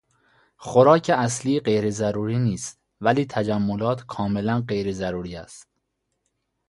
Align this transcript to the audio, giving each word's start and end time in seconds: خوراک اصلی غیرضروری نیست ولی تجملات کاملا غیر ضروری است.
خوراک 0.57 1.11
اصلی 1.15 1.59
غیرضروری 1.59 2.39
نیست 2.39 2.79
ولی 3.01 3.25
تجملات 3.25 4.05
کاملا 4.05 4.63
غیر 4.67 4.91
ضروری 4.93 5.35
است. 5.35 5.69